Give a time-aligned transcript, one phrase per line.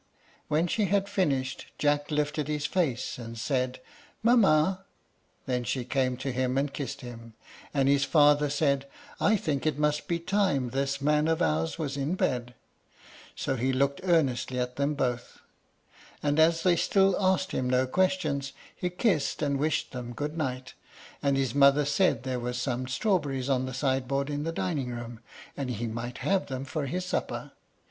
[0.47, 3.79] When she had finished, Jack lifted his face and said,
[4.23, 4.83] "Mamma!"
[5.45, 7.35] Then she came to him and kissed him,
[7.71, 8.87] and his father said,
[9.19, 12.55] "I think it must be time this man of ours was in bed."
[13.35, 15.39] So he looked earnestly at them both,
[16.23, 20.73] and as they still asked him no questions, he kissed and wished them good night;
[21.21, 25.19] and his mother said there were some strawberries on the sideboard in the dining room,
[25.55, 27.51] and he might have them for his supper.